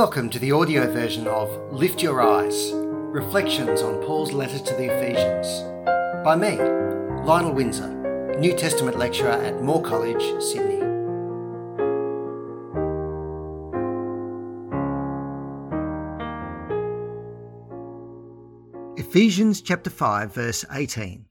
Welcome 0.00 0.30
to 0.30 0.38
the 0.38 0.52
audio 0.52 0.90
version 0.90 1.26
of 1.26 1.50
Lift 1.70 2.02
Your 2.02 2.22
Eyes 2.22 2.70
Reflections 2.72 3.82
on 3.82 4.02
Paul's 4.02 4.32
Letter 4.32 4.58
to 4.58 4.74
the 4.76 4.86
Ephesians 4.86 5.60
by 6.24 6.36
me, 6.36 6.56
Lionel 7.22 7.52
Windsor, 7.52 8.38
New 8.38 8.56
Testament 8.56 8.96
lecturer 8.96 9.32
at 9.32 9.60
Moore 9.60 9.82
College, 9.82 10.22
Sydney. 10.42 10.80
Ephesians 18.96 19.60
chapter 19.60 19.90
5 19.90 20.34
verse 20.34 20.64
18. 20.72 21.26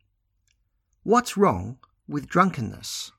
What's 1.01 1.35
wrong 1.35 1.79
with 2.07 2.29
drunkenness? 2.29 3.13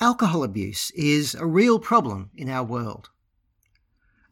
Alcohol 0.00 0.44
abuse 0.44 0.92
is 0.92 1.34
a 1.34 1.44
real 1.44 1.80
problem 1.80 2.30
in 2.36 2.48
our 2.48 2.62
world. 2.62 3.10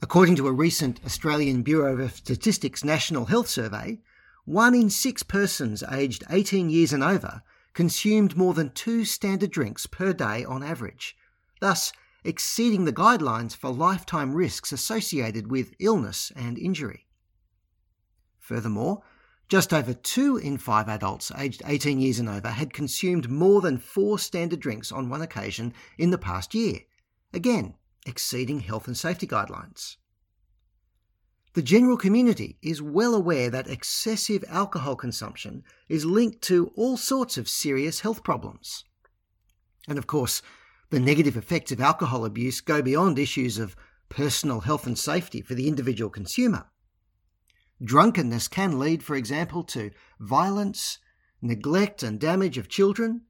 According 0.01 0.37
to 0.37 0.47
a 0.47 0.53
recent 0.53 1.01
Australian 1.05 1.63
Bureau 1.63 1.99
of 1.99 2.15
Statistics 2.15 2.85
National 2.85 3.25
Health 3.25 3.49
Survey, 3.49 3.99
one 4.45 4.77
in 4.77 4.91
six 4.91 5.25
persons 5.25 5.83
aged 5.91 6.23
18 6.31 6.71
years 6.71 6.93
and 6.93 7.03
over 7.03 7.43
consumed 7.75 8.37
more 8.37 8.55
than 8.55 8.71
two 8.71 9.05
standard 9.05 9.51
drinks 9.51 9.87
per 9.87 10.13
day 10.13 10.45
on 10.45 10.63
average, 10.63 11.17
thus 11.61 11.93
exceeding 12.23 12.85
the 12.85 12.93
guidelines 12.93 13.57
for 13.57 13.71
lifetime 13.71 14.37
risks 14.37 14.71
associated 14.71 15.51
with 15.51 15.75
illness 15.81 16.31
and 16.37 16.59
injury. 16.59 17.09
Furthermore, 18.39 19.03
just 19.49 19.73
over 19.73 19.95
two 19.95 20.37
in 20.37 20.59
five 20.59 20.89
adults 20.89 21.31
aged 21.39 21.63
18 21.65 22.01
years 22.01 22.19
and 22.19 22.29
over 22.29 22.49
had 22.49 22.73
consumed 22.73 23.31
more 23.31 23.61
than 23.61 23.79
four 23.79 24.19
standard 24.19 24.61
drinks 24.61 24.91
on 24.91 25.09
one 25.09 25.23
occasion 25.23 25.73
in 25.99 26.11
the 26.11 26.19
past 26.19 26.55
year, 26.55 26.81
again, 27.33 27.75
exceeding 28.07 28.61
health 28.61 28.87
and 28.87 28.97
safety 28.97 29.27
guidelines. 29.27 29.97
The 31.55 31.63
general 31.63 31.97
community 31.97 32.59
is 32.61 32.83
well 32.83 33.15
aware 33.15 33.49
that 33.49 33.69
excessive 33.69 34.45
alcohol 34.49 34.95
consumption 34.95 35.63
is 35.89 36.05
linked 36.05 36.43
to 36.43 36.71
all 36.77 36.97
sorts 36.97 37.39
of 37.39 37.49
serious 37.49 38.01
health 38.01 38.23
problems. 38.23 38.85
And 39.89 39.97
of 39.97 40.07
course, 40.07 40.43
the 40.91 41.01
negative 41.01 41.37
effects 41.37 41.73
of 41.73 41.81
alcohol 41.81 42.25
abuse 42.25 42.61
go 42.61 42.83
beyond 42.83 43.19
issues 43.19 43.59
of 43.59 43.75
personal 44.09 44.61
health 44.61 44.87
and 44.87 44.99
safety 44.99 45.41
for 45.41 45.55
the 45.55 45.67
individual 45.67 46.11
consumer. 46.11 46.67
Drunkenness 47.83 48.49
can 48.49 48.79
lead, 48.79 49.03
for 49.03 49.17
example, 49.17 49.63
to 49.65 49.91
violence, 50.19 50.99
neglect 51.43 52.03
and 52.03 52.19
damage 52.19 52.57
of 52.59 52.69
children, 52.69 53.23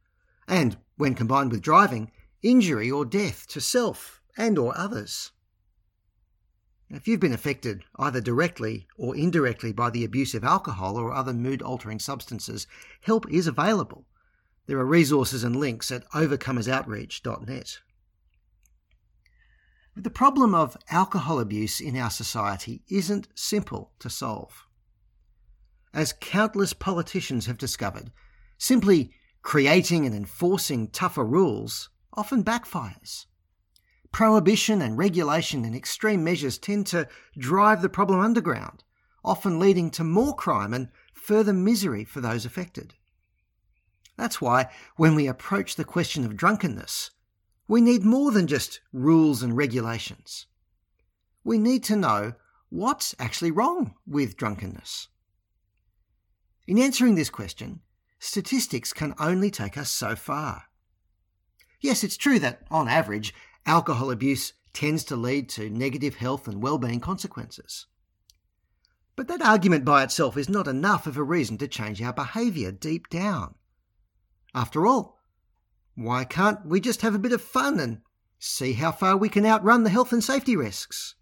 and, 0.47 0.77
when 0.97 1.15
combined 1.15 1.51
with 1.51 1.63
driving, 1.63 2.13
injury 2.43 2.91
or 2.91 3.05
death 3.05 3.47
to 3.49 3.61
self 3.61 4.23
and 4.37 4.59
or 4.59 4.77
others. 4.79 5.33
If 6.89 7.09
you've 7.09 7.19
been 7.19 7.33
affected 7.33 7.83
either 7.97 8.21
directly 8.21 8.87
or 8.97 9.17
indirectly 9.17 9.73
by 9.73 9.91
the 9.91 10.05
abuse 10.05 10.35
of 10.35 10.45
alcohol 10.45 10.97
or 10.97 11.13
other 11.13 11.33
mood 11.33 11.61
altering 11.61 11.99
substances, 11.99 12.69
help 13.01 13.29
is 13.29 13.49
available. 13.49 14.07
There 14.67 14.79
are 14.79 14.87
resources 14.87 15.43
and 15.43 15.57
links 15.57 15.91
at 15.91 16.09
overcomersoutreach.net. 16.11 17.79
But 19.97 20.05
the 20.05 20.11
problem 20.11 20.55
of 20.55 20.77
alcohol 20.91 21.41
abuse 21.41 21.81
in 21.81 21.97
our 21.97 22.11
society 22.11 22.83
isn't 22.87 23.29
simple 23.35 23.93
to 23.99 24.11
solve. 24.11 24.67
As 25.95 26.13
countless 26.21 26.75
politicians 26.75 27.47
have 27.47 27.57
discovered, 27.57 28.13
simply 28.59 29.13
creating 29.41 30.05
and 30.05 30.15
enforcing 30.15 30.89
tougher 30.89 31.25
rules 31.25 31.89
often 32.13 32.45
backfires. 32.45 33.25
Prohibition 34.13 34.83
and 34.83 34.99
regulation 34.99 35.65
and 35.65 35.75
extreme 35.75 36.23
measures 36.23 36.59
tend 36.59 36.87
to 36.89 37.09
drive 37.39 37.81
the 37.81 37.89
problem 37.89 38.21
underground, 38.21 38.85
often 39.25 39.59
leading 39.59 39.91
to 39.93 40.05
more 40.05 40.35
crime 40.35 40.75
and 40.75 40.91
further 41.15 41.55
misery 41.55 42.05
for 42.05 42.21
those 42.21 42.45
affected. 42.45 42.93
That's 44.19 44.43
why, 44.43 44.69
when 44.97 45.15
we 45.15 45.27
approach 45.27 45.77
the 45.77 45.85
question 45.85 46.27
of 46.27 46.37
drunkenness, 46.37 47.13
we 47.69 47.81
need 47.81 48.05
more 48.05 48.31
than 48.31 48.47
just 48.47 48.81
rules 48.93 49.43
and 49.43 49.57
regulations. 49.57 50.47
We 51.45 51.59
need 51.59 51.85
to 51.85 51.97
know 51.97 52.35
what's 52.69 53.15
actually 53.19 53.51
wrong 53.51 53.95
with 54.07 54.37
drunkenness. 54.37 55.09
In 56.67 56.79
answering 56.79 57.15
this 57.15 57.31
question, 57.31 57.81
statistics 58.19 58.93
can 58.93 59.15
only 59.19 59.51
take 59.51 59.79
us 59.79 59.91
so 59.91 60.17
far. 60.17 60.65
Yes, 61.81 62.03
it's 62.03 62.17
true 62.17 62.39
that, 62.41 62.63
on 62.71 62.89
average, 62.89 63.35
alcohol 63.67 64.11
abuse 64.11 64.53
tends 64.73 65.05
to 65.05 65.17
lead 65.17 65.49
to 65.51 65.71
negative 65.71 66.17
health 66.17 66.49
and 66.49 66.63
well-being 66.63 67.01
consequences. 67.01 67.87
But 69.15 69.29
that 69.29 69.43
argument 69.43 69.85
by 69.85 70.03
itself 70.03 70.37
is 70.37 70.49
not 70.49 70.69
enough 70.69 71.07
of 71.07 71.17
a 71.17 71.23
reason 71.23 71.57
to 71.59 71.69
change 71.69 72.03
our 72.03 72.13
behaviour 72.13 72.71
deep 72.71 73.09
down. 73.09 73.55
After 74.55 74.87
all, 74.87 75.16
why 75.97 76.25
can't 76.25 76.65
we 76.67 76.81
just 76.81 77.01
have 77.01 77.15
a 77.15 77.19
bit 77.19 77.33
of 77.33 77.41
fun 77.41 77.81
and 77.81 78.03
see 78.39 78.75
how 78.75 78.93
far 78.93 79.17
we 79.17 79.31
can 79.31 79.47
outrun 79.47 79.83
the 79.83 79.91
health 79.91 80.13
and 80.13 80.23
safety 80.23 80.55
risks? 80.55 81.15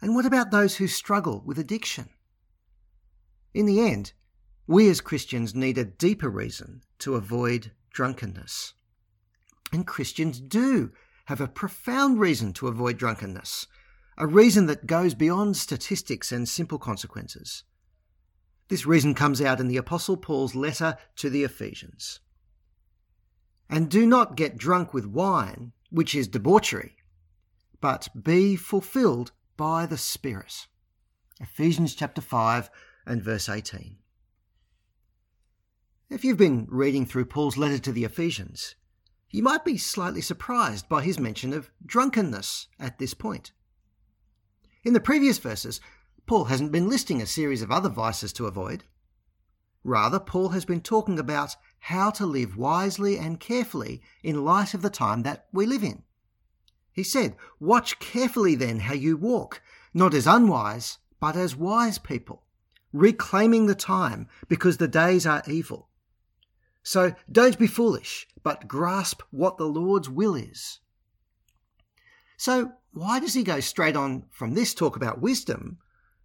And 0.00 0.14
what 0.14 0.26
about 0.26 0.50
those 0.50 0.76
who 0.76 0.86
struggle 0.86 1.42
with 1.44 1.58
addiction? 1.58 2.10
In 3.54 3.66
the 3.66 3.80
end, 3.80 4.12
we 4.66 4.88
as 4.90 5.00
Christians 5.00 5.54
need 5.54 5.78
a 5.78 5.84
deeper 5.84 6.28
reason 6.28 6.82
to 6.98 7.14
avoid 7.14 7.72
drunkenness. 7.90 8.74
And 9.72 9.86
Christians 9.86 10.40
do 10.40 10.92
have 11.24 11.40
a 11.40 11.48
profound 11.48 12.20
reason 12.20 12.52
to 12.54 12.68
avoid 12.68 12.98
drunkenness, 12.98 13.66
a 14.18 14.26
reason 14.26 14.66
that 14.66 14.86
goes 14.86 15.14
beyond 15.14 15.56
statistics 15.56 16.32
and 16.32 16.46
simple 16.46 16.78
consequences. 16.78 17.64
This 18.68 18.84
reason 18.84 19.14
comes 19.14 19.40
out 19.40 19.58
in 19.58 19.68
the 19.68 19.78
Apostle 19.78 20.18
Paul's 20.18 20.54
letter 20.54 20.98
to 21.16 21.30
the 21.30 21.44
Ephesians. 21.44 22.20
And 23.70 23.90
do 23.90 24.06
not 24.06 24.36
get 24.36 24.56
drunk 24.56 24.94
with 24.94 25.06
wine, 25.06 25.72
which 25.90 26.14
is 26.14 26.28
debauchery, 26.28 26.96
but 27.80 28.08
be 28.20 28.56
fulfilled 28.56 29.32
by 29.56 29.86
the 29.86 29.98
Spirit. 29.98 30.66
Ephesians 31.40 31.94
chapter 31.94 32.20
5 32.20 32.70
and 33.06 33.22
verse 33.22 33.48
18. 33.48 33.96
If 36.10 36.24
you've 36.24 36.38
been 36.38 36.66
reading 36.70 37.04
through 37.04 37.26
Paul's 37.26 37.58
letter 37.58 37.78
to 37.78 37.92
the 37.92 38.04
Ephesians, 38.04 38.74
you 39.30 39.42
might 39.42 39.64
be 39.64 39.76
slightly 39.76 40.22
surprised 40.22 40.88
by 40.88 41.02
his 41.02 41.18
mention 41.18 41.52
of 41.52 41.70
drunkenness 41.84 42.68
at 42.80 42.98
this 42.98 43.12
point. 43.12 43.52
In 44.84 44.94
the 44.94 45.00
previous 45.00 45.36
verses, 45.36 45.82
Paul 46.26 46.44
hasn't 46.44 46.72
been 46.72 46.88
listing 46.88 47.20
a 47.20 47.26
series 47.26 47.60
of 47.60 47.70
other 47.70 47.90
vices 47.90 48.32
to 48.34 48.46
avoid. 48.46 48.84
Rather, 49.84 50.18
Paul 50.18 50.50
has 50.50 50.64
been 50.64 50.80
talking 50.80 51.18
about 51.18 51.56
how 51.80 52.10
to 52.10 52.26
live 52.26 52.56
wisely 52.56 53.18
and 53.18 53.40
carefully 53.40 54.02
in 54.22 54.44
light 54.44 54.74
of 54.74 54.82
the 54.82 54.90
time 54.90 55.22
that 55.22 55.46
we 55.52 55.66
live 55.66 55.82
in. 55.82 56.02
He 56.92 57.02
said, 57.02 57.36
Watch 57.60 57.98
carefully 57.98 58.54
then 58.54 58.80
how 58.80 58.94
you 58.94 59.16
walk, 59.16 59.62
not 59.94 60.14
as 60.14 60.26
unwise, 60.26 60.98
but 61.20 61.36
as 61.36 61.54
wise 61.54 61.98
people, 61.98 62.42
reclaiming 62.92 63.66
the 63.66 63.74
time 63.74 64.28
because 64.48 64.76
the 64.76 64.88
days 64.88 65.26
are 65.26 65.42
evil. 65.46 65.88
So 66.82 67.14
don't 67.30 67.58
be 67.58 67.66
foolish, 67.66 68.26
but 68.42 68.66
grasp 68.66 69.22
what 69.30 69.58
the 69.58 69.66
Lord's 69.66 70.08
will 70.08 70.34
is. 70.34 70.80
So, 72.36 72.72
why 72.92 73.20
does 73.20 73.34
he 73.34 73.42
go 73.42 73.60
straight 73.60 73.96
on 73.96 74.24
from 74.30 74.54
this 74.54 74.72
talk 74.72 74.96
about 74.96 75.20
wisdom 75.20 75.78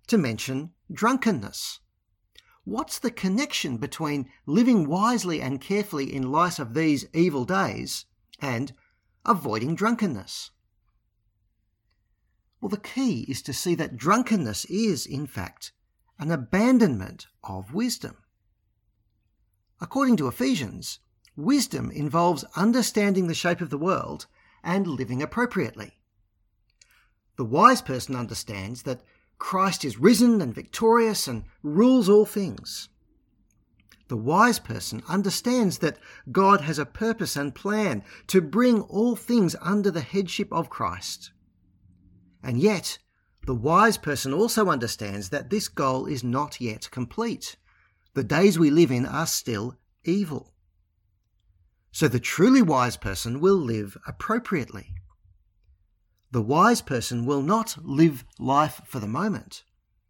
to 0.07 0.18
mention 0.18 0.72
drunkenness? 0.92 1.80
What's 2.65 2.98
the 2.98 3.12
connection 3.12 3.77
between 3.77 4.30
living 4.45 4.88
wisely 4.88 5.42
and 5.42 5.60
carefully 5.60 6.13
in 6.13 6.31
light 6.31 6.60
of 6.60 6.74
these 6.74 7.06
evil 7.13 7.44
days 7.44 8.06
and 8.39 8.74
avoiding 9.25 9.75
drunkenness? 9.75 10.51
Well, 12.62 12.69
the 12.69 12.77
key 12.77 13.25
is 13.27 13.42
to 13.44 13.54
see 13.54 13.75
that 13.75 13.98
drunkenness 13.98 14.63
is, 14.65 15.06
in 15.06 15.27
fact, 15.27 15.74
an 16.18 16.31
abandonment 16.31 17.27
of 17.44 17.74
wisdom. 17.74 18.18
According 19.81 20.16
to 20.18 20.30
Ephesians, 20.30 21.00
wisdom 21.36 21.92
involves 21.92 22.45
understanding 22.56 23.27
the 23.27 23.33
shape 23.33 23.59
of 23.59 23.69
the 23.69 23.77
world 23.77 24.27
and 24.63 24.88
living 24.88 25.21
appropriately. 25.21 26.00
The 27.36 27.44
wise 27.44 27.81
person 27.81 28.16
understands 28.16 28.83
that 28.83 29.01
Christ 29.44 29.84
is 29.84 29.98
risen 29.98 30.42
and 30.42 30.56
victorious 30.56 31.28
and 31.28 31.44
rules 31.63 32.07
all 32.07 32.25
things. 32.25 32.88
The 34.07 34.16
wise 34.16 34.57
person 34.57 35.04
understands 35.06 35.80
that 35.80 36.00
God 36.31 36.62
has 36.62 36.80
a 36.80 36.86
purpose 36.86 37.36
and 37.36 37.54
plan 37.54 38.06
to 38.28 38.40
bring 38.40 38.80
all 38.84 39.18
things 39.18 39.54
under 39.62 39.92
the 39.92 40.00
headship 40.00 40.48
of 40.54 40.69
Christ. 40.69 41.34
And 42.42 42.57
yet, 42.57 43.00
the 43.45 43.54
wise 43.54 43.98
person 43.98 44.31
also 44.31 44.69
understands 44.69 45.28
that 45.30 45.50
this 45.50 45.68
goal 45.68 46.06
is 46.06 46.24
not 46.24 46.62
yet 46.62 46.90
complete. 46.90 47.57
The 48.13 48.24
days 48.24 48.57
we 48.57 48.72
live 48.72 48.92
in 48.92 49.06
are 49.06 49.28
still 49.28 49.75
evil. 50.06 50.54
So 51.92 52.07
the 52.07 52.22
truly 52.22 52.62
wise 52.62 52.95
person 52.95 53.42
will 53.42 53.57
live 53.57 53.98
appropriately. 54.07 54.95
The 56.33 56.41
wise 56.41 56.81
person 56.81 57.27
will 57.27 57.44
not 57.44 57.77
live 57.85 58.25
life 58.39 58.81
for 58.88 59.00
the 59.00 59.07
moment, 59.07 59.63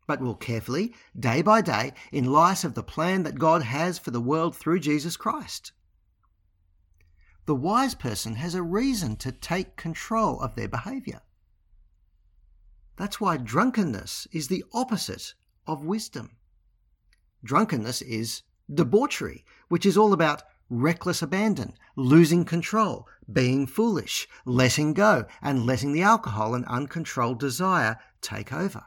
but 0.07 0.21
will 0.21 0.35
carefully, 0.35 0.95
day 1.19 1.41
by 1.41 1.59
day, 1.59 1.91
in 2.13 2.31
light 2.31 2.63
of 2.63 2.75
the 2.75 2.81
plan 2.81 3.23
that 3.23 3.37
God 3.37 3.63
has 3.63 3.99
for 3.99 4.11
the 4.11 4.21
world 4.21 4.55
through 4.55 4.79
Jesus 4.79 5.17
Christ. 5.17 5.73
The 7.45 7.55
wise 7.55 7.93
person 7.93 8.35
has 8.35 8.55
a 8.55 8.63
reason 8.63 9.17
to 9.17 9.33
take 9.33 9.75
control 9.75 10.39
of 10.39 10.55
their 10.55 10.69
behaviour. 10.69 11.19
That's 12.95 13.19
why 13.19 13.35
drunkenness 13.35 14.25
is 14.31 14.47
the 14.47 14.63
opposite 14.71 15.33
of 15.67 15.83
wisdom. 15.83 16.37
Drunkenness 17.43 18.01
is 18.01 18.43
debauchery, 18.73 19.43
which 19.67 19.85
is 19.85 19.97
all 19.97 20.13
about 20.13 20.43
reckless 20.73 21.21
abandon, 21.21 21.73
losing 21.95 22.45
control, 22.45 23.07
being 23.31 23.67
foolish, 23.67 24.27
letting 24.45 24.93
go, 24.93 25.25
and 25.41 25.65
letting 25.65 25.93
the 25.93 26.01
alcohol 26.01 26.55
and 26.55 26.65
uncontrolled 26.65 27.39
desire 27.39 27.97
take 28.21 28.51
over. 28.51 28.83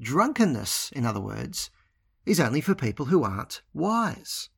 Drunkenness, 0.00 0.90
in 0.92 1.04
other 1.04 1.20
words, 1.20 1.70
is 2.24 2.40
only 2.40 2.60
for 2.60 2.74
people 2.74 3.06
who 3.06 3.22
aren't 3.24 3.62
wise. 3.74 4.48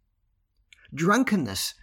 Drunkenness 0.95 1.75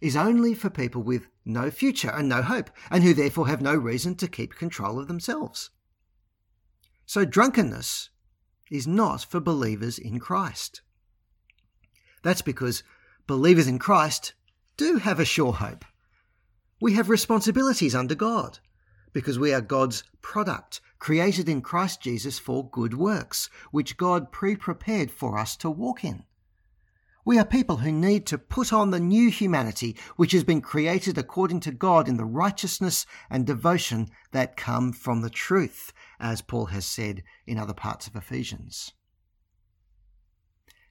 is 0.00 0.16
only 0.16 0.54
for 0.54 0.68
people 0.68 1.02
with 1.02 1.28
no 1.44 1.70
future 1.70 2.10
and 2.10 2.28
no 2.28 2.42
hope, 2.42 2.70
and 2.90 3.04
who 3.04 3.14
therefore 3.14 3.46
have 3.46 3.62
no 3.62 3.74
reason 3.74 4.16
to 4.16 4.28
keep 4.28 4.56
control 4.56 4.98
of 4.98 5.08
themselves. 5.08 5.70
So, 7.06 7.24
drunkenness 7.24 8.10
is 8.70 8.86
not 8.86 9.24
for 9.24 9.38
believers 9.38 9.98
in 9.98 10.18
Christ. 10.18 10.82
That's 12.22 12.42
because 12.42 12.82
believers 13.26 13.66
in 13.66 13.78
Christ 13.78 14.34
do 14.76 14.98
have 14.98 15.18
a 15.18 15.24
sure 15.24 15.52
hope. 15.52 15.84
We 16.80 16.94
have 16.94 17.08
responsibilities 17.08 17.94
under 17.94 18.14
God 18.14 18.58
because 19.12 19.38
we 19.38 19.52
are 19.52 19.60
God's 19.60 20.04
product, 20.20 20.80
created 20.98 21.48
in 21.48 21.62
Christ 21.62 22.02
Jesus 22.02 22.38
for 22.38 22.68
good 22.68 22.94
works, 22.94 23.48
which 23.70 23.96
God 23.96 24.30
pre 24.30 24.56
prepared 24.56 25.10
for 25.10 25.38
us 25.38 25.56
to 25.56 25.70
walk 25.70 26.04
in. 26.04 26.24
We 27.24 27.38
are 27.38 27.44
people 27.44 27.78
who 27.78 27.90
need 27.90 28.26
to 28.26 28.38
put 28.38 28.72
on 28.72 28.90
the 28.90 29.00
new 29.00 29.30
humanity 29.30 29.96
which 30.14 30.32
has 30.32 30.44
been 30.44 30.60
created 30.60 31.18
according 31.18 31.60
to 31.60 31.72
God 31.72 32.08
in 32.08 32.18
the 32.18 32.24
righteousness 32.24 33.06
and 33.28 33.44
devotion 33.44 34.08
that 34.30 34.56
come 34.56 34.92
from 34.92 35.22
the 35.22 35.30
truth, 35.30 35.92
as 36.20 36.42
Paul 36.42 36.66
has 36.66 36.86
said 36.86 37.24
in 37.44 37.58
other 37.58 37.74
parts 37.74 38.06
of 38.06 38.14
Ephesians. 38.14 38.92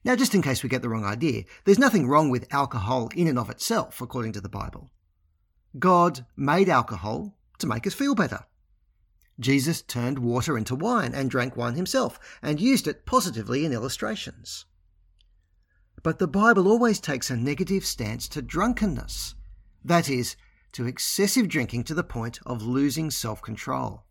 Now, 0.06 0.14
just 0.14 0.36
in 0.36 0.40
case 0.40 0.62
we 0.62 0.68
get 0.68 0.82
the 0.82 0.88
wrong 0.88 1.04
idea, 1.04 1.42
there's 1.64 1.80
nothing 1.80 2.06
wrong 2.06 2.30
with 2.30 2.54
alcohol 2.54 3.08
in 3.16 3.26
and 3.26 3.36
of 3.36 3.50
itself, 3.50 4.00
according 4.00 4.34
to 4.34 4.40
the 4.40 4.48
Bible. 4.48 4.92
God 5.80 6.24
made 6.36 6.68
alcohol 6.68 7.36
to 7.58 7.66
make 7.66 7.88
us 7.88 7.92
feel 7.92 8.14
better. 8.14 8.44
Jesus 9.40 9.82
turned 9.82 10.20
water 10.20 10.56
into 10.56 10.76
wine 10.76 11.12
and 11.12 11.28
drank 11.28 11.56
wine 11.56 11.74
himself 11.74 12.20
and 12.40 12.60
used 12.60 12.86
it 12.86 13.04
positively 13.04 13.64
in 13.64 13.72
illustrations. 13.72 14.66
But 16.04 16.20
the 16.20 16.28
Bible 16.28 16.68
always 16.68 17.00
takes 17.00 17.28
a 17.28 17.36
negative 17.36 17.84
stance 17.84 18.28
to 18.28 18.40
drunkenness, 18.40 19.34
that 19.84 20.08
is, 20.08 20.36
to 20.70 20.86
excessive 20.86 21.48
drinking 21.48 21.82
to 21.82 21.94
the 21.94 22.04
point 22.04 22.38
of 22.46 22.62
losing 22.62 23.10
self 23.10 23.42
control. 23.42 24.04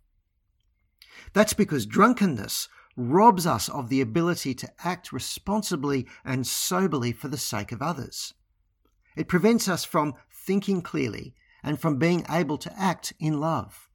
That's 1.32 1.54
because 1.54 1.86
drunkenness 1.86 2.68
robs 2.96 3.46
us 3.46 3.68
of 3.70 3.90
the 3.90 4.02
ability 4.02 4.54
to 4.56 4.72
act 4.84 5.12
responsibly 5.12 6.08
and 6.24 6.48
soberly 6.48 7.12
for 7.12 7.28
the 7.28 7.38
sake 7.38 7.72
of 7.72 7.82
others. 7.82 8.34
It 9.16 9.28
prevents 9.28 9.68
us 9.68 9.84
from 9.84 10.14
thinking 10.32 10.82
clearly 10.82 11.36
and 11.64 11.80
from 11.80 11.98
being 11.98 12.26
able 12.30 12.58
to 12.60 12.80
act 12.80 13.14
in 13.20 13.40
love. 13.40 13.90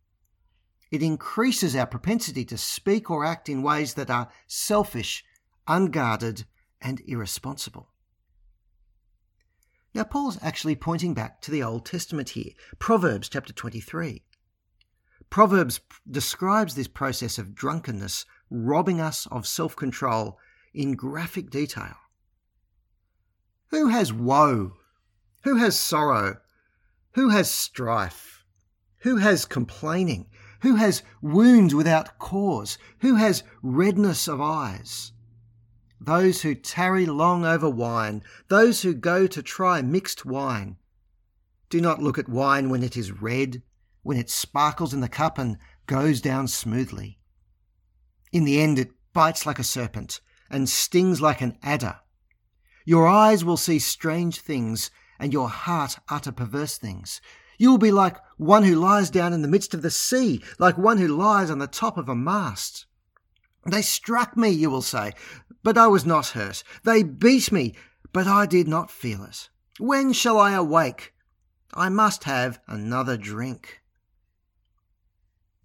It 0.90 1.02
increases 1.02 1.76
our 1.76 1.86
propensity 1.86 2.44
to 2.46 2.58
speak 2.58 3.10
or 3.10 3.24
act 3.24 3.48
in 3.48 3.62
ways 3.62 3.94
that 3.94 4.10
are 4.10 4.30
selfish, 4.46 5.24
unguarded, 5.68 6.44
and 6.80 7.00
irresponsible. 7.06 7.90
Now, 9.94 10.04
Paul's 10.04 10.38
actually 10.42 10.76
pointing 10.76 11.14
back 11.14 11.40
to 11.42 11.50
the 11.50 11.62
Old 11.62 11.84
Testament 11.86 12.30
here, 12.30 12.52
Proverbs 12.78 13.28
chapter 13.28 13.52
23. 13.52 14.22
Proverbs 15.30 15.80
describes 16.10 16.74
this 16.74 16.88
process 16.88 17.38
of 17.38 17.54
drunkenness 17.54 18.26
robbing 18.50 19.00
us 19.00 19.26
of 19.30 19.46
self 19.46 19.76
control 19.76 20.38
in 20.74 20.92
graphic 20.92 21.50
detail. 21.50 21.96
Who 23.68 23.88
has 23.88 24.12
woe? 24.12 24.72
Who 25.44 25.56
has 25.56 25.78
sorrow? 25.78 26.38
Who 27.12 27.30
has 27.30 27.50
strife? 27.50 28.44
Who 28.98 29.16
has 29.16 29.44
complaining? 29.44 30.26
Who 30.62 30.74
has 30.74 31.02
wounds 31.22 31.74
without 31.74 32.18
cause? 32.18 32.76
Who 32.98 33.14
has 33.14 33.42
redness 33.62 34.28
of 34.28 34.40
eyes? 34.40 35.12
those 36.00 36.42
who 36.42 36.54
tarry 36.54 37.04
long 37.04 37.44
over 37.44 37.68
wine, 37.68 38.22
those 38.48 38.82
who 38.82 38.94
go 38.94 39.26
to 39.26 39.42
try 39.42 39.82
mixed 39.82 40.24
wine. 40.24 40.76
Do 41.68 41.80
not 41.80 42.02
look 42.02 42.18
at 42.18 42.28
wine 42.28 42.70
when 42.70 42.82
it 42.82 42.96
is 42.96 43.12
red, 43.12 43.62
when 44.02 44.16
it 44.16 44.30
sparkles 44.30 44.94
in 44.94 45.00
the 45.00 45.08
cup 45.08 45.38
and 45.38 45.58
goes 45.86 46.20
down 46.20 46.48
smoothly. 46.48 47.18
In 48.32 48.44
the 48.44 48.60
end, 48.60 48.78
it 48.78 48.92
bites 49.12 49.44
like 49.44 49.58
a 49.58 49.64
serpent 49.64 50.20
and 50.50 50.68
stings 50.68 51.20
like 51.20 51.40
an 51.40 51.58
adder. 51.62 52.00
Your 52.84 53.06
eyes 53.06 53.44
will 53.44 53.56
see 53.56 53.78
strange 53.78 54.40
things, 54.40 54.90
and 55.18 55.32
your 55.32 55.48
heart 55.48 55.98
utter 56.08 56.32
perverse 56.32 56.78
things. 56.78 57.20
You 57.58 57.70
will 57.70 57.78
be 57.78 57.92
like 57.92 58.16
one 58.38 58.64
who 58.64 58.74
lies 58.74 59.10
down 59.10 59.32
in 59.32 59.42
the 59.42 59.48
midst 59.48 59.74
of 59.74 59.82
the 59.82 59.90
sea, 59.90 60.42
like 60.58 60.78
one 60.78 60.98
who 60.98 61.08
lies 61.08 61.50
on 61.50 61.58
the 61.58 61.66
top 61.66 61.98
of 61.98 62.08
a 62.08 62.14
mast. 62.14 62.86
They 63.66 63.82
struck 63.82 64.36
me, 64.36 64.48
you 64.48 64.70
will 64.70 64.82
say, 64.82 65.12
but 65.62 65.76
I 65.76 65.86
was 65.86 66.06
not 66.06 66.28
hurt. 66.28 66.64
They 66.84 67.02
beat 67.02 67.52
me, 67.52 67.74
but 68.12 68.26
I 68.26 68.46
did 68.46 68.66
not 68.66 68.90
feel 68.90 69.22
it. 69.24 69.50
When 69.78 70.12
shall 70.12 70.38
I 70.38 70.52
awake? 70.52 71.12
I 71.74 71.90
must 71.90 72.24
have 72.24 72.60
another 72.66 73.16
drink. 73.16 73.79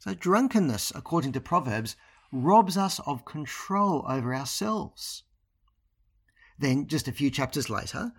So, 0.05 0.13
drunkenness, 0.13 0.91
according 0.93 1.31
to 1.31 1.41
Proverbs, 1.41 1.95
robs 2.31 2.77
us 2.77 2.99
of 3.07 3.25
control 3.25 4.05
over 4.07 4.35
ourselves. 4.35 5.23
Then, 6.59 6.85
just 6.85 7.07
a 7.07 7.11
few 7.11 7.31
chapters 7.31 7.71
later, 7.71 8.11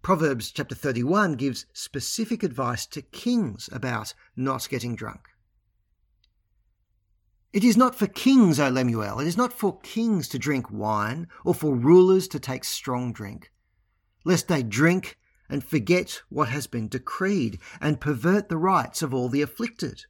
Proverbs 0.00 0.50
chapter 0.50 0.74
31 0.74 1.34
gives 1.34 1.66
specific 1.74 2.42
advice 2.42 2.86
to 2.86 3.02
kings 3.02 3.68
about 3.70 4.14
not 4.34 4.70
getting 4.70 4.96
drunk. 4.96 5.20
It 7.52 7.62
is 7.62 7.76
not 7.76 7.94
for 7.94 8.06
kings, 8.06 8.58
O 8.58 8.70
Lemuel, 8.70 9.20
it 9.20 9.26
is 9.26 9.36
not 9.36 9.52
for 9.52 9.80
kings 9.80 10.28
to 10.28 10.38
drink 10.38 10.70
wine, 10.70 11.28
or 11.44 11.52
for 11.52 11.74
rulers 11.74 12.26
to 12.28 12.40
take 12.40 12.64
strong 12.64 13.12
drink, 13.12 13.52
lest 14.24 14.48
they 14.48 14.62
drink 14.62 15.18
and 15.50 15.62
forget 15.62 16.22
what 16.30 16.48
has 16.48 16.66
been 16.66 16.88
decreed, 16.88 17.58
and 17.82 18.00
pervert 18.00 18.48
the 18.48 18.56
rights 18.56 19.02
of 19.02 19.12
all 19.12 19.28
the 19.28 19.42
afflicted. 19.42 20.06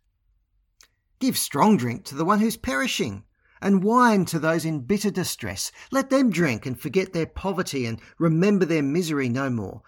Give 1.24 1.38
strong 1.38 1.78
drink 1.78 2.04
to 2.04 2.14
the 2.14 2.24
one 2.26 2.40
who's 2.40 2.58
perishing, 2.58 3.24
and 3.58 3.82
wine 3.82 4.26
to 4.26 4.38
those 4.38 4.66
in 4.66 4.80
bitter 4.80 5.10
distress. 5.10 5.72
Let 5.90 6.10
them 6.10 6.28
drink 6.28 6.66
and 6.66 6.78
forget 6.78 7.14
their 7.14 7.24
poverty 7.24 7.86
and 7.86 7.98
remember 8.18 8.66
their 8.66 8.82
misery 8.82 9.30
no 9.30 9.48
more. 9.48 9.80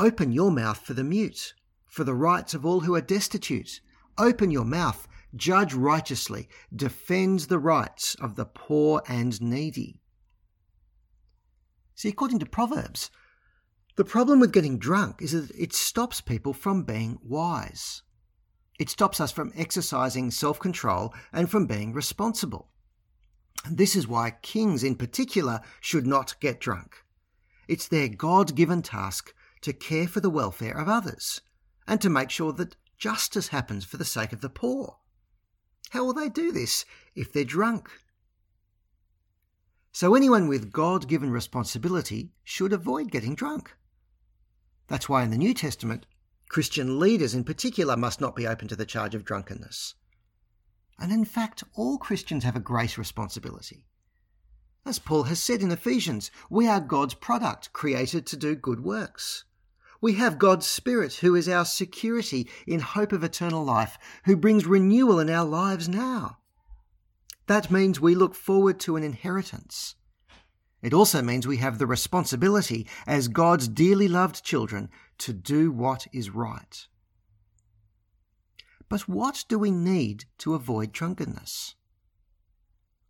Open 0.00 0.32
your 0.32 0.50
mouth 0.50 0.78
for 0.78 0.92
the 0.92 1.04
mute, 1.04 1.54
for 1.86 2.02
the 2.02 2.16
rights 2.16 2.52
of 2.52 2.66
all 2.66 2.80
who 2.80 2.96
are 2.96 3.00
destitute. 3.00 3.80
Open 4.18 4.50
your 4.50 4.64
mouth 4.64 5.06
judge 5.36 5.72
righteously, 5.72 6.48
defends 6.74 7.46
the 7.46 7.60
rights 7.60 8.16
of 8.16 8.34
the 8.34 8.46
poor 8.46 9.02
and 9.06 9.40
needy. 9.40 10.00
See, 11.94 12.08
according 12.08 12.40
to 12.40 12.46
Proverbs, 12.46 13.12
the 13.94 14.04
problem 14.04 14.40
with 14.40 14.52
getting 14.52 14.80
drunk 14.80 15.22
is 15.22 15.30
that 15.30 15.56
it 15.56 15.72
stops 15.72 16.20
people 16.20 16.52
from 16.52 16.82
being 16.82 17.20
wise. 17.22 18.02
It 18.78 18.90
stops 18.90 19.20
us 19.20 19.32
from 19.32 19.52
exercising 19.56 20.30
self 20.30 20.58
control 20.58 21.14
and 21.32 21.50
from 21.50 21.66
being 21.66 21.92
responsible. 21.92 22.68
This 23.70 23.96
is 23.96 24.06
why 24.06 24.36
kings 24.42 24.84
in 24.84 24.96
particular 24.96 25.60
should 25.80 26.06
not 26.06 26.38
get 26.40 26.60
drunk. 26.60 27.04
It's 27.68 27.88
their 27.88 28.08
God 28.08 28.54
given 28.54 28.82
task 28.82 29.34
to 29.62 29.72
care 29.72 30.06
for 30.06 30.20
the 30.20 30.30
welfare 30.30 30.76
of 30.78 30.88
others 30.88 31.40
and 31.86 32.00
to 32.00 32.10
make 32.10 32.30
sure 32.30 32.52
that 32.52 32.76
justice 32.98 33.48
happens 33.48 33.84
for 33.84 33.96
the 33.96 34.04
sake 34.04 34.32
of 34.32 34.40
the 34.40 34.48
poor. 34.48 34.98
How 35.90 36.04
will 36.04 36.14
they 36.14 36.28
do 36.28 36.52
this 36.52 36.84
if 37.14 37.32
they're 37.32 37.44
drunk? 37.44 37.90
So, 39.92 40.14
anyone 40.14 40.46
with 40.46 40.72
God 40.72 41.08
given 41.08 41.30
responsibility 41.30 42.32
should 42.44 42.72
avoid 42.72 43.10
getting 43.10 43.34
drunk. 43.34 43.74
That's 44.88 45.08
why 45.08 45.22
in 45.22 45.30
the 45.30 45.38
New 45.38 45.54
Testament, 45.54 46.06
Christian 46.48 46.98
leaders 46.98 47.34
in 47.34 47.44
particular 47.44 47.96
must 47.96 48.20
not 48.20 48.36
be 48.36 48.46
open 48.46 48.68
to 48.68 48.76
the 48.76 48.86
charge 48.86 49.14
of 49.14 49.24
drunkenness. 49.24 49.94
And 50.98 51.12
in 51.12 51.24
fact, 51.24 51.64
all 51.74 51.98
Christians 51.98 52.44
have 52.44 52.56
a 52.56 52.60
great 52.60 52.96
responsibility. 52.96 53.84
As 54.86 54.98
Paul 54.98 55.24
has 55.24 55.42
said 55.42 55.62
in 55.62 55.72
Ephesians, 55.72 56.30
we 56.48 56.68
are 56.68 56.80
God's 56.80 57.14
product, 57.14 57.72
created 57.72 58.24
to 58.26 58.36
do 58.36 58.54
good 58.54 58.80
works. 58.80 59.44
We 60.00 60.14
have 60.14 60.38
God's 60.38 60.66
Spirit, 60.66 61.14
who 61.14 61.34
is 61.34 61.48
our 61.48 61.64
security 61.64 62.48
in 62.66 62.80
hope 62.80 63.12
of 63.12 63.24
eternal 63.24 63.64
life, 63.64 63.98
who 64.24 64.36
brings 64.36 64.64
renewal 64.64 65.18
in 65.18 65.28
our 65.28 65.44
lives 65.44 65.88
now. 65.88 66.38
That 67.46 67.70
means 67.70 68.00
we 68.00 68.14
look 68.14 68.34
forward 68.34 68.78
to 68.80 68.96
an 68.96 69.02
inheritance. 69.02 69.96
It 70.82 70.92
also 70.92 71.22
means 71.22 71.46
we 71.46 71.56
have 71.56 71.78
the 71.78 71.86
responsibility, 71.86 72.86
as 73.06 73.28
God's 73.28 73.68
dearly 73.68 74.08
loved 74.08 74.44
children, 74.44 74.90
to 75.18 75.32
do 75.32 75.70
what 75.70 76.06
is 76.12 76.30
right. 76.30 76.86
But 78.88 79.08
what 79.08 79.44
do 79.48 79.58
we 79.58 79.70
need 79.70 80.26
to 80.38 80.54
avoid 80.54 80.92
drunkenness? 80.92 81.74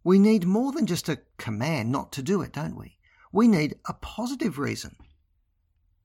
We 0.05 0.19
need 0.19 0.47
more 0.47 0.73
than 0.73 0.87
just 0.87 1.09
a 1.09 1.21
command 1.37 1.91
not 1.91 2.13
to 2.13 2.23
do 2.23 2.41
it, 2.41 2.53
don't 2.53 2.77
we? 2.77 2.99
We 3.33 3.49
need 3.49 3.75
a 3.87 3.93
positive 3.93 4.59
reason. 4.59 4.97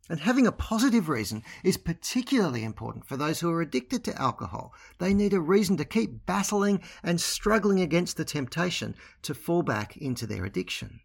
And 0.10 0.20
having 0.20 0.48
a 0.48 0.52
positive 0.52 1.08
reason 1.08 1.44
is 1.64 1.78
particularly 1.78 2.64
important 2.64 3.06
for 3.06 3.16
those 3.16 3.40
who 3.40 3.52
are 3.52 3.62
addicted 3.62 4.04
to 4.06 4.22
alcohol. 4.22 4.74
They 4.98 5.14
need 5.14 5.34
a 5.34 5.40
reason 5.40 5.78
to 5.78 5.86
keep 5.86 6.26
battling 6.26 6.82
and 7.04 7.22
struggling 7.22 7.80
against 7.80 8.18
the 8.18 8.26
temptation 8.26 8.96
to 9.22 9.34
fall 9.34 9.62
back 9.62 9.96
into 9.96 10.28
their 10.28 10.44
addiction. 10.44 11.00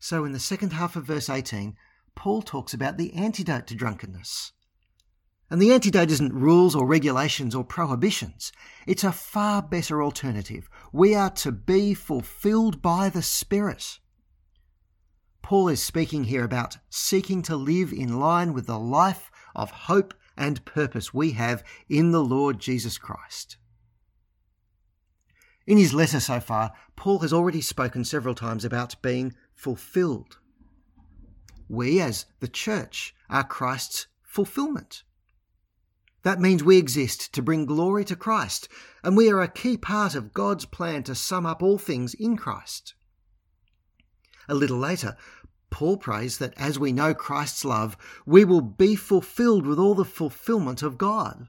So, 0.00 0.24
in 0.24 0.32
the 0.32 0.38
second 0.38 0.72
half 0.72 0.96
of 0.96 1.04
verse 1.04 1.28
18, 1.28 1.76
Paul 2.14 2.40
talks 2.40 2.72
about 2.72 2.96
the 2.96 3.12
antidote 3.12 3.66
to 3.66 3.74
drunkenness. 3.74 4.52
And 5.50 5.60
the 5.60 5.72
antidote 5.72 6.10
isn't 6.10 6.32
rules 6.32 6.74
or 6.74 6.86
regulations 6.86 7.54
or 7.54 7.64
prohibitions. 7.64 8.50
It's 8.86 9.04
a 9.04 9.12
far 9.12 9.60
better 9.60 10.02
alternative. 10.02 10.70
We 10.90 11.14
are 11.14 11.30
to 11.30 11.52
be 11.52 11.92
fulfilled 11.92 12.80
by 12.80 13.10
the 13.10 13.22
Spirit. 13.22 13.98
Paul 15.42 15.68
is 15.68 15.82
speaking 15.82 16.24
here 16.24 16.44
about 16.44 16.78
seeking 16.88 17.42
to 17.42 17.56
live 17.56 17.92
in 17.92 18.18
line 18.18 18.54
with 18.54 18.66
the 18.66 18.78
life 18.78 19.30
of 19.54 19.70
hope 19.70 20.14
and 20.36 20.64
purpose 20.64 21.12
we 21.12 21.32
have 21.32 21.62
in 21.88 22.12
the 22.12 22.24
Lord 22.24 22.58
Jesus 22.58 22.96
Christ. 22.96 23.58
In 25.66 25.76
his 25.76 25.92
letter 25.92 26.20
so 26.20 26.40
far, 26.40 26.72
Paul 26.96 27.18
has 27.18 27.32
already 27.32 27.60
spoken 27.60 28.04
several 28.04 28.34
times 28.34 28.64
about 28.64 29.00
being 29.02 29.34
fulfilled. 29.60 30.38
We, 31.68 32.00
as 32.00 32.24
the 32.40 32.48
church, 32.48 33.14
are 33.28 33.44
Christ's 33.44 34.06
fulfillment. 34.22 35.02
That 36.22 36.40
means 36.40 36.64
we 36.64 36.78
exist 36.78 37.34
to 37.34 37.42
bring 37.42 37.66
glory 37.66 38.04
to 38.06 38.16
Christ, 38.16 38.68
and 39.04 39.16
we 39.16 39.30
are 39.30 39.42
a 39.42 39.48
key 39.48 39.76
part 39.76 40.14
of 40.14 40.32
God's 40.32 40.64
plan 40.64 41.02
to 41.04 41.14
sum 41.14 41.44
up 41.44 41.62
all 41.62 41.76
things 41.76 42.14
in 42.14 42.38
Christ. 42.38 42.94
A 44.48 44.54
little 44.54 44.78
later, 44.78 45.16
Paul 45.68 45.98
prays 45.98 46.38
that 46.38 46.54
as 46.56 46.78
we 46.78 46.92
know 46.92 47.12
Christ's 47.12 47.64
love, 47.64 47.98
we 48.24 48.44
will 48.44 48.62
be 48.62 48.96
fulfilled 48.96 49.66
with 49.66 49.78
all 49.78 49.94
the 49.94 50.04
fulfillment 50.04 50.82
of 50.82 50.96
God. 50.96 51.48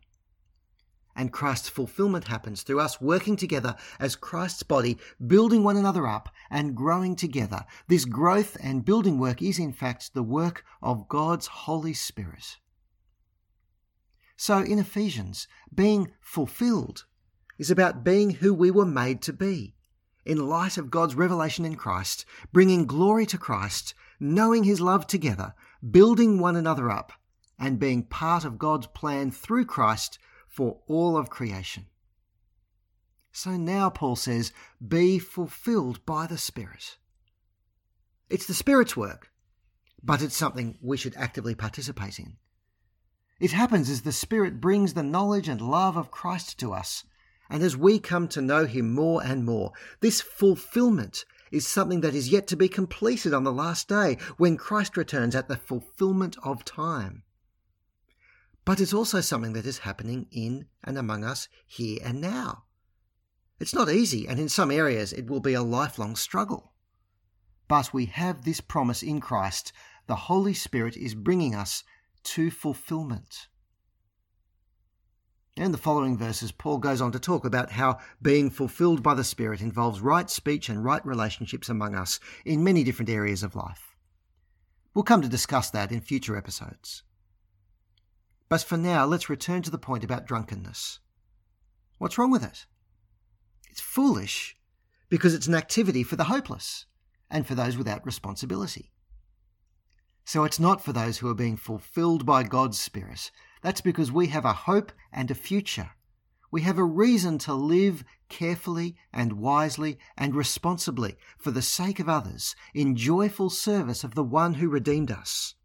And 1.21 1.31
Christ's 1.31 1.69
fulfillment 1.69 2.29
happens 2.29 2.63
through 2.63 2.79
us 2.79 2.99
working 2.99 3.35
together 3.35 3.75
as 3.99 4.15
Christ's 4.15 4.63
body, 4.63 4.97
building 5.27 5.63
one 5.63 5.77
another 5.77 6.07
up 6.07 6.33
and 6.49 6.75
growing 6.75 7.15
together. 7.15 7.63
This 7.87 8.05
growth 8.05 8.57
and 8.59 8.83
building 8.83 9.19
work 9.19 9.39
is, 9.39 9.59
in 9.59 9.71
fact, 9.71 10.15
the 10.15 10.23
work 10.23 10.65
of 10.81 11.07
God's 11.07 11.45
Holy 11.45 11.93
Spirit. 11.93 12.57
So 14.35 14.61
in 14.61 14.79
Ephesians, 14.79 15.47
being 15.71 16.11
fulfilled 16.21 17.05
is 17.59 17.69
about 17.69 18.03
being 18.03 18.31
who 18.31 18.51
we 18.51 18.71
were 18.71 18.83
made 18.83 19.21
to 19.21 19.31
be. 19.31 19.75
In 20.25 20.49
light 20.49 20.79
of 20.79 20.89
God's 20.89 21.13
revelation 21.13 21.65
in 21.65 21.75
Christ, 21.75 22.25
bringing 22.51 22.87
glory 22.87 23.27
to 23.27 23.37
Christ, 23.37 23.93
knowing 24.19 24.63
His 24.63 24.81
love 24.81 25.05
together, 25.05 25.53
building 25.87 26.39
one 26.39 26.55
another 26.55 26.89
up, 26.89 27.13
and 27.59 27.77
being 27.77 28.01
part 28.01 28.43
of 28.43 28.57
God's 28.57 28.87
plan 28.87 29.29
through 29.29 29.65
Christ 29.65 30.17
for 30.51 30.81
all 30.87 31.17
of 31.17 31.29
creation. 31.29 31.85
So 33.31 33.51
now, 33.51 33.89
Paul 33.89 34.17
says, 34.17 34.51
be 34.85 35.17
fulfilled 35.17 36.05
by 36.05 36.27
the 36.27 36.37
Spirit. 36.37 36.97
It's 38.29 38.45
the 38.45 38.53
Spirit's 38.53 38.97
work, 38.97 39.31
but 40.03 40.21
it's 40.21 40.35
something 40.35 40.77
we 40.81 40.97
should 40.97 41.15
actively 41.15 41.55
participate 41.55 42.19
in. 42.19 42.35
It 43.39 43.53
happens 43.53 43.89
as 43.89 44.01
the 44.01 44.11
Spirit 44.11 44.59
brings 44.59 44.93
the 44.93 45.03
knowledge 45.03 45.47
and 45.47 45.61
love 45.61 45.95
of 45.95 46.11
Christ 46.11 46.59
to 46.59 46.73
us, 46.73 47.05
and 47.49 47.63
as 47.63 47.77
we 47.77 47.97
come 47.97 48.27
to 48.29 48.41
know 48.41 48.65
Him 48.65 48.93
more 48.93 49.23
and 49.23 49.45
more. 49.45 49.71
This 50.01 50.19
fulfillment 50.19 51.23
is 51.49 51.65
something 51.65 52.01
that 52.01 52.15
is 52.15 52.29
yet 52.29 52.47
to 52.47 52.57
be 52.57 52.67
completed 52.67 53.33
on 53.33 53.45
the 53.45 53.53
last 53.53 53.87
day 53.87 54.17
when 54.37 54.57
Christ 54.57 54.97
returns 54.97 55.35
at 55.35 55.47
the 55.47 55.57
fulfillment 55.57 56.35
of 56.43 56.65
time. 56.65 57.23
But 58.71 58.79
it's 58.79 58.93
also 58.93 59.19
something 59.19 59.51
that 59.51 59.65
is 59.65 59.79
happening 59.79 60.27
in 60.31 60.67
and 60.81 60.97
among 60.97 61.25
us 61.25 61.49
here 61.67 61.99
and 62.05 62.21
now. 62.21 62.63
It's 63.59 63.75
not 63.75 63.89
easy, 63.89 64.29
and 64.29 64.39
in 64.39 64.47
some 64.47 64.71
areas 64.71 65.11
it 65.11 65.29
will 65.29 65.41
be 65.41 65.53
a 65.53 65.61
lifelong 65.61 66.15
struggle. 66.15 66.71
But 67.67 67.93
we 67.93 68.05
have 68.05 68.45
this 68.45 68.61
promise 68.61 69.03
in 69.03 69.19
Christ 69.19 69.73
the 70.07 70.15
Holy 70.15 70.53
Spirit 70.53 70.95
is 70.95 71.15
bringing 71.15 71.53
us 71.53 71.83
to 72.23 72.49
fulfillment. 72.49 73.49
In 75.57 75.73
the 75.73 75.77
following 75.77 76.17
verses, 76.17 76.53
Paul 76.53 76.77
goes 76.77 77.01
on 77.01 77.11
to 77.11 77.19
talk 77.19 77.43
about 77.43 77.71
how 77.71 77.99
being 78.21 78.49
fulfilled 78.49 79.03
by 79.03 79.15
the 79.15 79.25
Spirit 79.25 79.59
involves 79.59 79.99
right 79.99 80.29
speech 80.29 80.69
and 80.69 80.81
right 80.81 81.05
relationships 81.05 81.67
among 81.67 81.93
us 81.93 82.21
in 82.45 82.63
many 82.63 82.85
different 82.85 83.09
areas 83.09 83.43
of 83.43 83.53
life. 83.53 83.97
We'll 84.93 85.03
come 85.03 85.21
to 85.23 85.27
discuss 85.27 85.69
that 85.71 85.91
in 85.91 85.99
future 85.99 86.37
episodes. 86.37 87.03
But 88.51 88.63
for 88.63 88.75
now, 88.75 89.05
let's 89.05 89.29
return 89.29 89.61
to 89.61 89.71
the 89.71 89.77
point 89.77 90.03
about 90.03 90.27
drunkenness. 90.27 90.99
What's 91.99 92.17
wrong 92.17 92.31
with 92.31 92.43
it? 92.43 92.65
It's 93.69 93.79
foolish 93.79 94.57
because 95.07 95.33
it's 95.33 95.47
an 95.47 95.55
activity 95.55 96.03
for 96.03 96.17
the 96.17 96.25
hopeless 96.25 96.85
and 97.29 97.47
for 97.47 97.55
those 97.55 97.77
without 97.77 98.05
responsibility. 98.05 98.91
So 100.25 100.43
it's 100.43 100.59
not 100.59 100.83
for 100.83 100.91
those 100.91 101.19
who 101.19 101.29
are 101.29 101.33
being 101.33 101.55
fulfilled 101.55 102.25
by 102.25 102.43
God's 102.43 102.77
Spirit. 102.77 103.31
That's 103.61 103.79
because 103.79 104.11
we 104.11 104.27
have 104.27 104.43
a 104.43 104.51
hope 104.51 104.91
and 105.13 105.31
a 105.31 105.33
future. 105.33 105.91
We 106.51 106.63
have 106.63 106.77
a 106.77 106.83
reason 106.83 107.37
to 107.37 107.53
live 107.53 108.03
carefully 108.27 108.97
and 109.13 109.39
wisely 109.39 109.97
and 110.17 110.35
responsibly 110.35 111.15
for 111.37 111.51
the 111.51 111.61
sake 111.61 112.01
of 112.01 112.09
others 112.09 112.57
in 112.73 112.97
joyful 112.97 113.49
service 113.49 114.03
of 114.03 114.13
the 114.13 114.25
one 114.25 114.55
who 114.55 114.67
redeemed 114.67 115.09
us. 115.09 115.55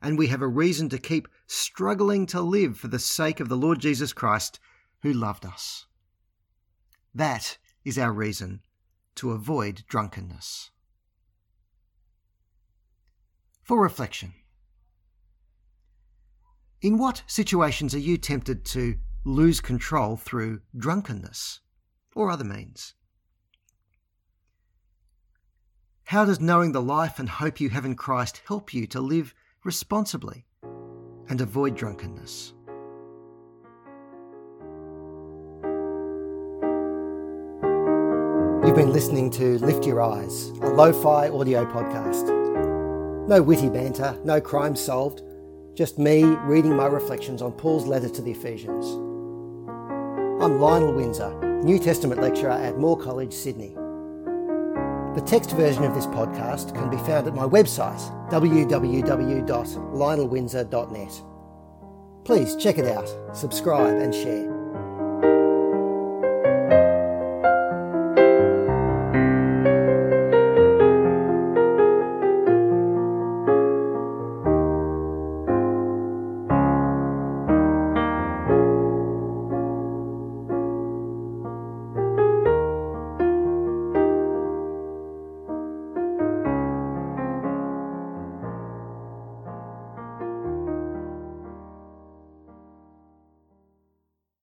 And 0.00 0.16
we 0.16 0.28
have 0.28 0.42
a 0.42 0.48
reason 0.48 0.88
to 0.90 0.98
keep 0.98 1.28
struggling 1.46 2.26
to 2.26 2.40
live 2.40 2.78
for 2.78 2.88
the 2.88 2.98
sake 2.98 3.40
of 3.40 3.48
the 3.48 3.56
Lord 3.56 3.80
Jesus 3.80 4.12
Christ 4.12 4.60
who 5.02 5.12
loved 5.12 5.44
us. 5.44 5.86
That 7.14 7.58
is 7.84 7.98
our 7.98 8.12
reason 8.12 8.60
to 9.16 9.32
avoid 9.32 9.84
drunkenness 9.88 10.70
for 13.68 13.82
reflection. 13.82 14.32
In 16.80 16.96
what 16.96 17.22
situations 17.26 17.94
are 17.94 17.98
you 17.98 18.16
tempted 18.16 18.64
to 18.66 18.96
lose 19.24 19.60
control 19.60 20.16
through 20.16 20.60
drunkenness 20.76 21.60
or 22.14 22.30
other 22.30 22.44
means? 22.44 22.94
How 26.04 26.24
does 26.24 26.40
knowing 26.40 26.72
the 26.72 26.80
life 26.80 27.18
and 27.18 27.28
hope 27.28 27.60
you 27.60 27.68
have 27.68 27.84
in 27.84 27.94
Christ 27.94 28.40
help 28.46 28.72
you 28.72 28.86
to 28.86 29.00
live 29.00 29.34
responsibly 29.64 30.44
and 31.28 31.40
avoid 31.40 31.74
drunkenness? 31.74 32.54
You've 38.66 38.76
been 38.76 38.92
listening 38.92 39.30
to 39.30 39.58
Lift 39.58 39.86
Your 39.86 40.02
Eyes, 40.02 40.48
a 40.60 40.68
lo 40.68 40.92
fi 40.92 41.28
audio 41.28 41.64
podcast. 41.64 42.28
No 43.26 43.42
witty 43.42 43.70
banter, 43.70 44.18
no 44.24 44.40
crime 44.40 44.76
solved, 44.76 45.22
just 45.74 45.98
me 45.98 46.24
reading 46.24 46.76
my 46.76 46.86
reflections 46.86 47.40
on 47.40 47.52
Paul's 47.52 47.86
letter 47.86 48.08
to 48.08 48.20
the 48.20 48.30
Ephesians. 48.30 48.86
I'm 50.42 50.60
Lionel 50.60 50.92
Windsor, 50.92 51.62
New 51.62 51.78
Testament 51.78 52.20
lecturer 52.20 52.50
at 52.50 52.78
Moore 52.78 52.98
College, 52.98 53.32
Sydney. 53.32 53.74
The 55.18 55.24
text 55.24 55.50
version 55.50 55.82
of 55.82 55.96
this 55.96 56.06
podcast 56.06 56.72
can 56.76 56.90
be 56.90 56.96
found 56.98 57.26
at 57.26 57.34
my 57.34 57.42
website, 57.42 57.98
www.lionelwindsor.net. 58.30 61.22
Please 62.24 62.54
check 62.54 62.78
it 62.78 62.86
out, 62.86 63.12
subscribe, 63.34 64.00
and 64.00 64.14
share. 64.14 64.57